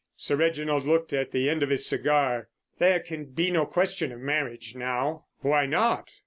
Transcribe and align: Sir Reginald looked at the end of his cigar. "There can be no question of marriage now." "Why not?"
Sir 0.15 0.35
Reginald 0.35 0.83
looked 0.87 1.13
at 1.13 1.29
the 1.29 1.47
end 1.47 1.61
of 1.61 1.69
his 1.69 1.85
cigar. 1.85 2.49
"There 2.79 2.99
can 3.01 3.25
be 3.25 3.51
no 3.51 3.67
question 3.67 4.11
of 4.11 4.19
marriage 4.19 4.73
now." 4.75 5.27
"Why 5.41 5.67
not?" 5.67 6.09